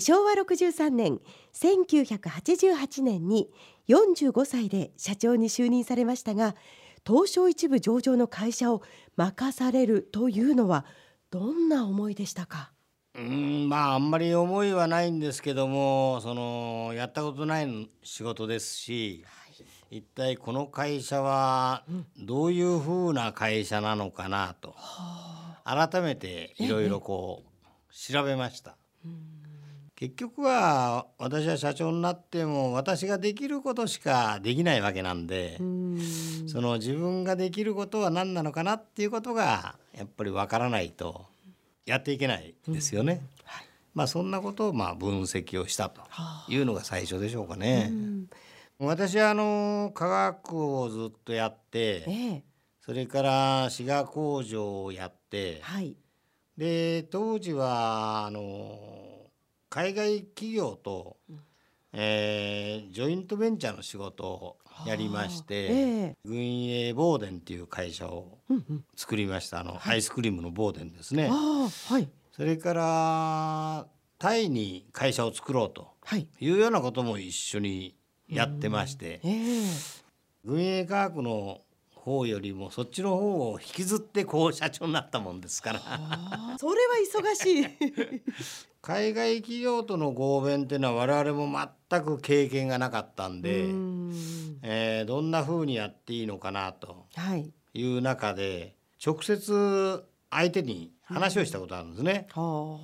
[0.00, 1.18] 昭和63年
[1.52, 3.50] 1988年に
[3.88, 6.54] 45歳で社長に就任されましたが
[7.04, 8.82] 東証一部上場の会社を
[9.16, 10.84] 任されるというのは
[11.32, 12.70] どんな思いでしたか？
[13.16, 19.24] うんまああんまり思いはないんですけどもそのやったことない仕事ですし、
[19.90, 21.82] 一体この会社は
[22.16, 24.76] どういうふうな会社なのかなと、
[25.64, 28.76] 改めていろいろこう調べました。
[29.98, 35.56] 結局は私は社長になっても私ができることしかできないわけなんで
[36.46, 41.26] その自分ができることは何なのかなっていうことがやっぱりわからないと
[41.84, 43.26] やっていけないですよね。
[43.92, 46.00] まあそんなことをまあ分析をしたと
[46.46, 47.90] いうのが最初でしょうかね。
[48.78, 52.44] 私はあの科学をずっとやって、ええ。
[52.80, 55.96] それから滋賀工場をやって、はい。
[56.56, 59.07] で当時はあの
[59.70, 61.16] 海外企業と、
[61.92, 66.16] えージョイントベンチャーの仕事をやりまして、ええ。
[66.24, 68.84] 軍営ボーデンっていう会社をうんうん。
[68.96, 69.60] 作りました。
[69.60, 71.28] あの、アイスクリームのボーデンですね。
[71.28, 72.08] はい。
[72.32, 73.86] それから
[74.18, 76.26] タイに会社を作ろうとはい。
[76.40, 77.94] いうようなことも一緒に
[78.28, 79.66] やってまして、ええ。
[80.44, 81.60] 軍営科学の
[82.04, 85.80] 方よりもそっちの方を引きずってこう社長になったもんですから。
[86.58, 88.22] それは忙しい。
[88.80, 94.58] 海外企業との合弁っていうのは我々も全く経験がなかったんで、うん。
[94.62, 97.06] えーどんな風にやっていいのかなと。
[97.14, 97.52] はい。
[97.74, 102.28] いう中で直接相手に話をしたことあるんですね。
[102.32, 102.80] は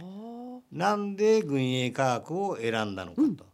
[0.60, 0.60] あ。
[0.72, 3.46] なんで軍営科学を選んだのかと、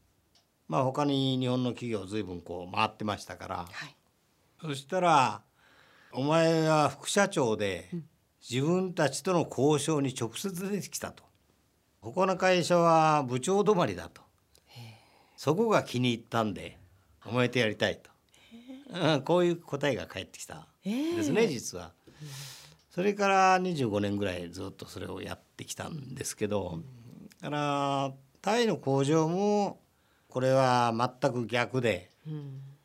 [0.69, 3.56] まあ他に日本の企業随分こう回ってましたから。
[3.70, 3.97] はい。
[4.61, 5.42] そしたら
[6.12, 7.89] 「お前は副社長で
[8.48, 11.22] 自分たちとの交渉に直接出てきた」と
[12.00, 14.22] 「ここの会社は部長止まりだ」と
[15.36, 16.78] 「そこが気に入ったんで
[17.25, 18.11] お前とやりたい」と、
[18.92, 21.93] うんこういう答えが返ってきたんですね、実は。
[22.91, 26.82] それから25年ぐらいずっとそれをやってきたんですけど、
[27.41, 29.81] だからタイの工場も
[30.28, 32.10] これは全く逆で。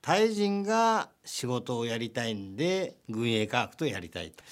[0.08, 4.44] うんタイ人が仕事をやりたいんで軍営科学とやりたいと。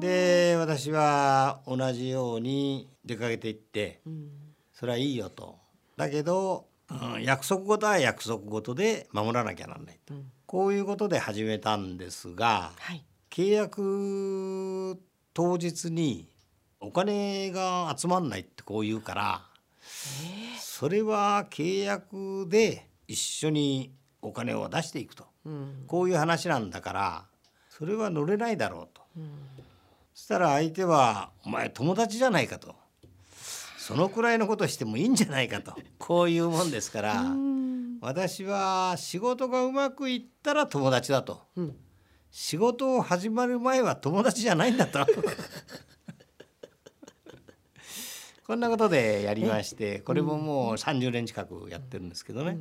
[0.00, 4.30] で私は同じように出かけていってうん
[4.72, 5.58] それはいいよと。
[5.96, 10.14] だけど、うん約束事は約束事で守らなきゃならないと。
[10.14, 14.98] うんこういうことで始めたんですがはい契約
[15.34, 16.30] 当日に
[16.80, 19.44] お金が集まんないってこう言うから
[20.58, 25.26] それは契約で一緒にお金を出していくと。
[25.44, 25.84] うん。
[25.86, 27.26] こういう話なんだから
[27.68, 29.02] それは乗れないだろうと。
[29.16, 29.30] うん。
[30.14, 32.74] そしたら相手は「お前友達じゃないか」と
[33.78, 35.74] 「そのくらいのことしてもいいんじゃないか」と。
[35.98, 37.98] こういうもんですからうん。
[38.00, 41.42] 私は仕事がうまくいったら友達だと。
[41.56, 41.76] うん。
[42.30, 45.06] 仕事を始まる前は友達じゃないんだと。
[48.46, 52.56] こんなことでやりましてこれももう30年近くやってるんですけどね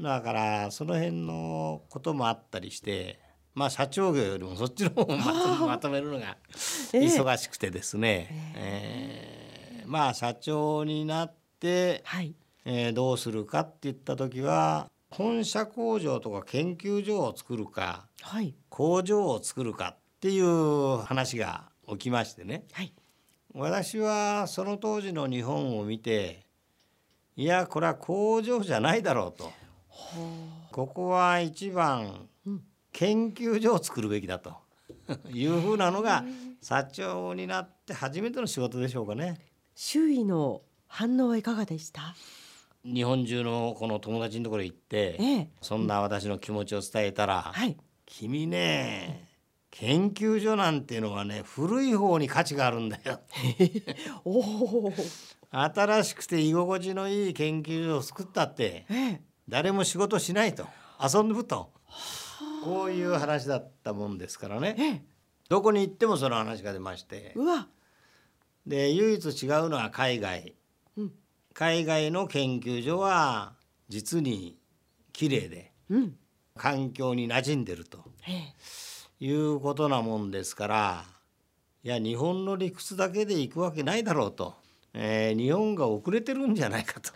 [0.00, 3.18] だからその辺のこともあったりして
[3.54, 5.16] まあ社長業よりもそっちの方を
[5.68, 6.36] まとめるのが
[6.92, 7.06] ええ。
[7.06, 12.34] 忙しくてですね、えーまあ社長になってはい。
[12.64, 18.54] えーどうするかって言った時は本社工場とか研究所を作るかはい。
[18.68, 22.64] 工場を作るかっていう話が起きましてね。
[22.72, 22.92] はい。
[23.54, 26.44] 私はその当時の日本を見て
[27.36, 29.50] いやこれは工場じゃないだろうと
[30.72, 32.62] ここは一番うん。
[32.92, 34.54] 研究所を作るべきだと。
[35.30, 36.24] いうふうなのが
[36.62, 39.38] 社長になって初めての仕事でしょうかね。
[39.74, 42.14] 周囲の反応はいかがでした？
[42.84, 45.50] 日本中のこの友達のところへ行って、ええ。
[45.60, 47.76] そんな私の気持ちを伝えたら「はい。
[48.06, 49.28] 君ね
[49.70, 53.20] 研究所なんていうのはね古い方に価値があるんだよ」
[54.24, 54.38] お
[54.86, 54.92] お
[55.50, 60.66] 新しくて居心地のいい研究所を作ったってええ誰も仕事しないと。
[61.02, 61.70] 遊んでると
[62.64, 64.74] こういう話だったもんですからね。
[64.78, 65.02] ええ。
[65.48, 67.34] どこに行ってもその話が出まして。
[68.66, 70.54] で唯一違うのは海外。
[70.96, 71.12] うん。
[71.54, 73.54] 海外の研究所は
[73.88, 74.58] 実に
[75.12, 76.16] 綺麗でうん。
[76.56, 77.98] 環境に馴染んでると。
[78.26, 78.54] ええ。
[79.18, 81.04] いうことなもんですから
[81.82, 84.56] いや日本の理屈だけで行くわけないだろうと、
[84.92, 87.12] えー日本が遅れてるんじゃないかと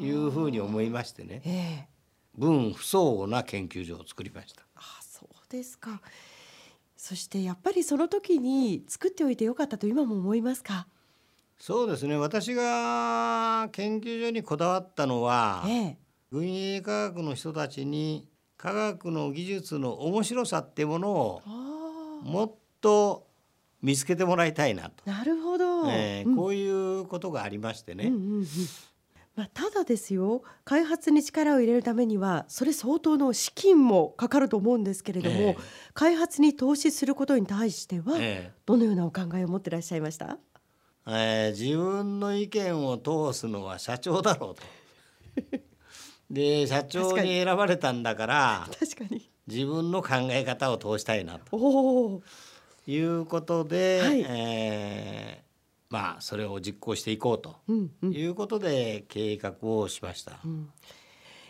[0.00, 1.42] いうふうに思いましてね。
[1.44, 1.50] え
[1.84, 1.88] え。
[2.36, 4.62] 分不相応な研究所を作りました。
[4.74, 6.00] あそうですか。
[6.96, 10.86] そしてやっぱりその時に作っておいてよかったと今も思いますか？
[11.58, 12.16] そうですね。
[12.16, 15.98] 私が研究所にこだわったのは、ええ、
[16.30, 18.28] 軍営科学の人たちに
[18.58, 23.26] 科学の技術の面白さっていうものをあもっと
[23.80, 25.90] 見つけてもらいたいなと、あなるほど、うん。
[25.90, 26.68] えーこうい
[27.00, 28.46] うことがありましてね、うんうんうん
[29.36, 35.56] まあ、ただですよ開発に力を入れるためにはそれ相当の資金もかかると思うんですけれども、え
[35.92, 40.38] 開発に投資することに対してはえどのようなお考えを持ってらっしゃいました？
[41.06, 44.62] えー自分の意見を通すのは社長だろうと。
[46.30, 49.30] で社長に選ばれたんだから確かに。
[49.46, 52.22] 自分の考え方を通したいなと。
[52.88, 54.20] いうことで、はい。
[54.26, 55.45] えー
[55.90, 58.12] まあそれを実行していこうとうんうん。
[58.12, 60.38] いうことで計画をしました。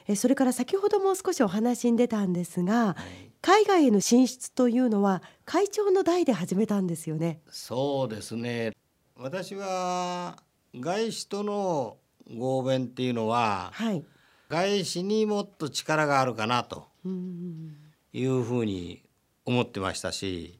[0.09, 3.31] えそれから先ほども少しお話に出たんですがはい。
[3.43, 7.41] 海外への進出というのは会長の代で始めたんですよね。
[7.51, 8.73] そうですね。
[9.17, 10.37] 私は
[10.75, 11.97] 外資との
[12.37, 14.05] 合弁っていうのははい。
[14.49, 17.77] 外資にもっと力があるかなとうん。
[18.13, 19.03] いうふうに
[19.45, 20.59] 思ってましたし、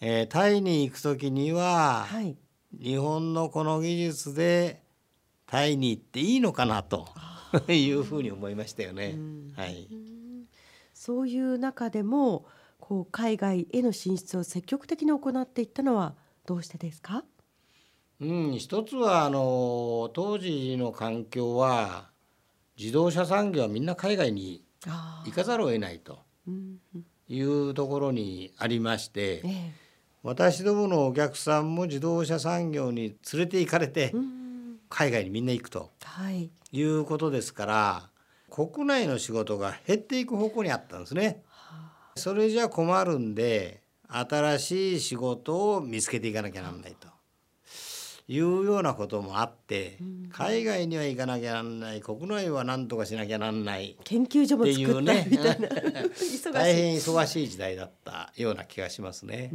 [0.00, 2.36] えータイに行く時にははい
[2.78, 4.82] 日本のこの技術で
[5.46, 7.08] タイに行っていいのかなと
[7.68, 9.18] いうふうに思いましたよね。
[9.56, 9.88] はい、
[10.94, 12.46] そういう中でも
[12.78, 16.14] こう海外への進出を積極的に行っていったのは
[16.46, 17.24] どうしてですか？
[18.20, 22.10] うん、一つはあの当時の環境は
[22.78, 26.20] 自動車産業はみんな海外にあ行かざるを得ないと
[27.28, 29.72] いうところにありましてえ
[30.22, 34.14] 私どものお客さんも自動車産業に連れて行かれて
[34.88, 36.50] 海外にみんな行くとはい。
[36.72, 38.10] いうことですから
[38.50, 41.42] 国内の仕事が減っていく方向にあったんですね。
[42.16, 47.08] それじゃ困るんで新しい仕事を見つけていかなきゃなんないと
[48.32, 49.98] いうようなこともあって
[50.30, 55.68] 海外には行かなきゃなんない国内は何とかしなきゃなんない研究所も作ったみたいな。
[56.54, 59.50] 大変忙しい時代だったような気がしますね。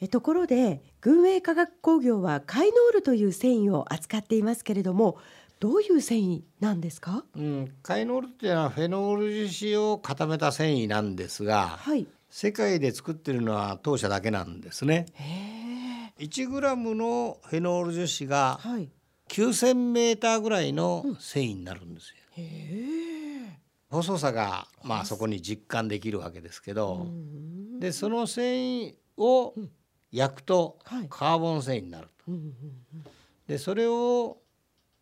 [0.00, 5.16] えところで軍営化学工業はカイノールという繊維を扱っていますけれども
[5.60, 7.24] どういう繊維なんですか？
[7.36, 12.06] うん、カイノールっていうのはフェノール樹脂を固めた繊維なんですがはい。
[12.28, 15.06] 世界で作ってるのは当社だけなんですね。
[15.12, 15.63] へえ
[16.18, 18.88] 1グラムのフェノール樹脂がはい。
[19.28, 22.16] 9,000メーターぐらいの繊維になるんですよ。
[23.90, 27.06] 細さがまあそこに実感できるわけですけど、
[27.80, 29.54] でその繊維を
[30.12, 31.06] 焼くとはい。
[31.08, 32.32] カーボン繊維になると。
[33.48, 34.38] でそれを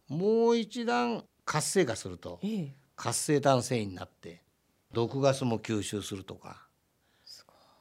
[0.08, 2.38] もう一段活性化すると。
[2.42, 2.74] ええ。
[2.94, 4.42] 活性炭繊維になって
[4.92, 6.66] 毒ガスも吸収するとか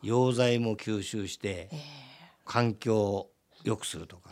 [0.03, 1.69] 溶剤も吸収して
[2.51, 3.31] 環境を
[3.63, 4.31] 良くするとか、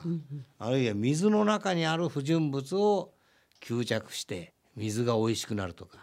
[0.57, 3.13] あるいは水の中にある不純物を
[3.63, 5.99] 吸着して水が美味しくなるとか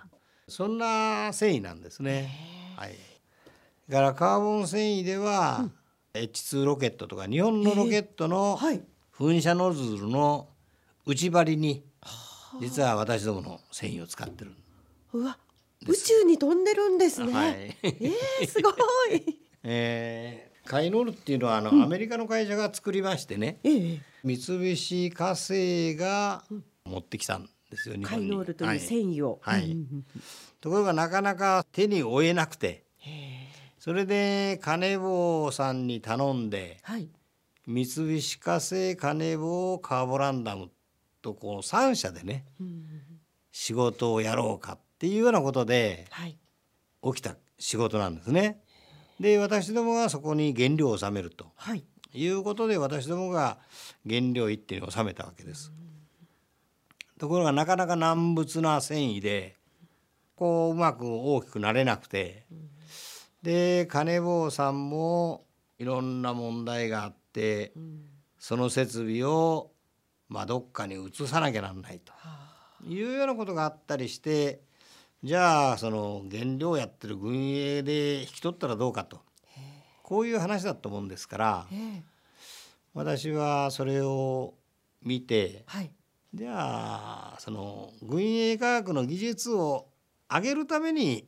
[0.48, 2.30] そんな繊維なんですね。
[2.74, 2.96] はい、
[3.90, 5.68] だからカーボン繊維では、
[6.14, 8.82] H2 ロケットとか日本のロケットのはい。
[9.14, 10.48] 噴射ノズルの
[11.04, 11.84] 内張りに
[12.60, 14.52] 実は私どもの繊維を使ってる。
[15.12, 15.36] うわ
[15.86, 17.76] 宇宙に飛んでるんですね、はい。
[17.82, 18.74] ええすごい。
[19.62, 26.44] えーカイノールっていうのはあの、アメリカの会社が作りましてねええ三菱化成が
[26.84, 28.22] 持ってきたんですよ日カイ。
[28.22, 29.60] ノールという繊維を、はい。
[29.60, 30.22] はいうんうんうん。
[30.60, 32.84] ところがなかなか手に負えなくて
[33.78, 37.08] それで金棒さんに頼んではい。
[37.66, 40.70] 三菱化成金棒カーボランダム
[41.22, 42.44] とこの3社でね
[43.52, 46.36] 仕事をやろうかっていうようなことではい。
[47.04, 48.60] 起きた仕事なんですね。
[49.20, 53.58] で私どもがそこに原料を納めるとはいいうことで私どもが
[54.08, 55.72] 原料一手に収めたわけです。
[57.18, 59.56] ところがなかなか難物な繊維で
[60.34, 62.44] こううまく大きくなれなくて
[63.42, 65.44] で金坊さんも
[65.78, 67.72] いろんな問題があって
[68.38, 69.70] その設備を
[70.28, 72.12] まあどっかに移さなきゃなんないと
[72.86, 74.60] いうようなことがあったりして
[75.26, 79.18] じゃあその原料やってる軍営で引き取ったらどうかと。
[80.04, 82.02] こういう話だったもんですからええ。
[82.94, 84.54] 私はそれを
[85.02, 85.90] 見てはい。
[86.32, 86.54] じゃ
[87.34, 89.88] あその軍営科学の技術を
[90.32, 91.24] 上げるために引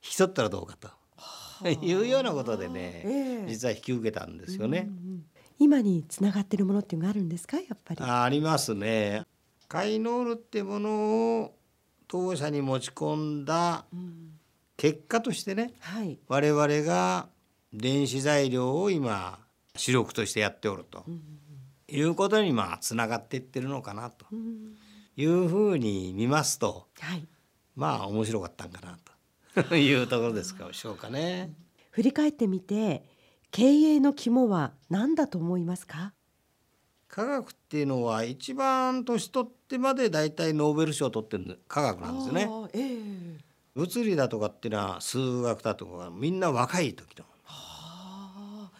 [0.00, 0.88] き取ったらどうかと。
[1.82, 3.46] いうようなことでね、ええ。
[3.46, 4.88] 実は引き受けたんですよね。
[5.58, 8.00] 今につながってるものっていうのがあるんですかやっぱり？
[8.02, 9.24] あありますね。
[9.68, 11.55] カイノールってものを
[12.08, 13.84] 当社に持ち込んだ
[14.76, 16.18] 結果としてねはい。
[16.28, 17.28] 我々が
[17.72, 19.38] 電子材料を今
[19.76, 21.04] 主力としてやっておると
[21.88, 24.76] いうことにまあつながっていってるのかなとうん。
[25.18, 27.26] いうふうに見ますとはい。
[27.74, 28.80] まあ面白かったんか
[29.54, 31.54] なと いうところですかでしょうかね。
[31.90, 33.02] 振り返ってみて
[33.50, 36.12] 経営の肝は何だと思いますか？
[37.16, 42.50] 科学っていうのは一番年取ってまで大体ノーベル賞を取ってる科学なんですよね。
[42.74, 43.40] ええ。
[43.74, 48.70] 物理だとかっていうのは数学だとかはみんな若い時のはあ。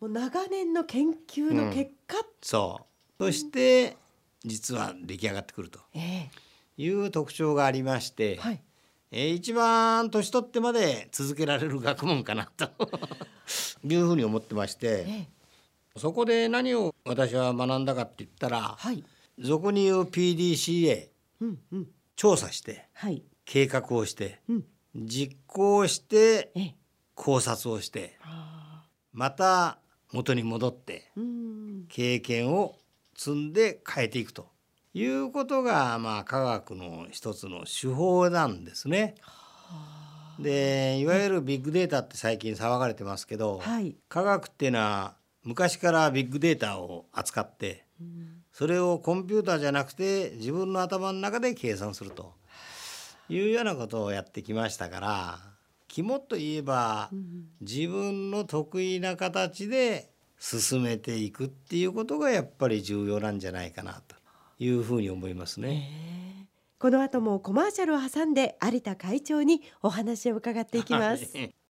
[0.00, 2.86] もう長年の研究の結果、そ
[3.20, 3.24] う。
[3.26, 3.98] そして
[4.46, 6.30] 実は出来上がってくるとえ
[6.78, 8.62] いう特徴がありまして、えはい。
[9.10, 12.70] えー一番年取ってまで続けられる学問かなと。
[13.84, 15.33] いうふうに思ってましてええ
[15.96, 19.04] そこで何を私は学んだかって言ったらはい。
[19.38, 21.08] 俗に言う PDCA
[21.40, 21.86] うんうん。
[22.16, 23.22] 調査してはい。
[23.44, 24.64] 計画をしてうん。
[24.96, 26.74] 実行してええ。
[27.14, 28.82] 考察をしてあ
[29.12, 29.78] また
[30.12, 31.84] 元に戻ってーうん。
[31.88, 32.74] 経験を
[33.16, 34.48] 積んで変えていくと
[34.94, 39.14] いうことがまあ科学の一つの手法なんですね。
[40.40, 43.94] でいわゆるビッグデータって最近騒がれてますけど、はい。
[44.08, 52.34] 科学っていうのは昔からビッグデータを扱ってうんそれをコンピューターじゃなくて自分の頭の中で計算すると
[53.28, 55.38] いうようなことをやってきましたから
[55.88, 64.16] 肝といえばうん自分の得意な形で進めていくっていうことがやっぱり重要なんじゃないかなと
[64.58, 65.90] いうふうに思いますね。
[66.08, 66.24] ええ
[66.84, 71.34] この後もコマーシャルを挟んで有田会長にお話を伺っていきます。
[71.34, 71.54] はい